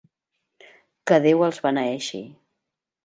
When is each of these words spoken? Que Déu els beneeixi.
Que 1.11 1.19
Déu 1.27 1.45
els 1.49 1.59
beneeixi. 1.67 2.23